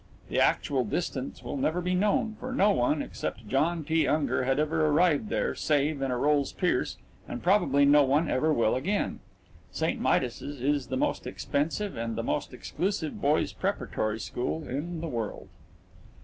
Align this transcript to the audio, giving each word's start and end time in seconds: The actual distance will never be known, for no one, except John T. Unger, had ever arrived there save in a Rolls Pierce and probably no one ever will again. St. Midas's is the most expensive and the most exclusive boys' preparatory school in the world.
The 0.29 0.39
actual 0.39 0.83
distance 0.83 1.43
will 1.43 1.57
never 1.57 1.79
be 1.79 1.93
known, 1.93 2.35
for 2.39 2.51
no 2.51 2.71
one, 2.71 3.03
except 3.03 3.47
John 3.47 3.83
T. 3.83 4.07
Unger, 4.07 4.45
had 4.45 4.57
ever 4.57 4.87
arrived 4.87 5.29
there 5.29 5.53
save 5.53 6.01
in 6.01 6.09
a 6.09 6.17
Rolls 6.17 6.53
Pierce 6.53 6.97
and 7.27 7.43
probably 7.43 7.85
no 7.85 8.03
one 8.03 8.27
ever 8.27 8.51
will 8.51 8.73
again. 8.73 9.19
St. 9.71 10.01
Midas's 10.01 10.59
is 10.59 10.87
the 10.87 10.97
most 10.97 11.27
expensive 11.27 11.95
and 11.97 12.15
the 12.15 12.23
most 12.23 12.51
exclusive 12.51 13.21
boys' 13.21 13.53
preparatory 13.53 14.19
school 14.19 14.67
in 14.67 15.01
the 15.01 15.07
world. 15.07 15.49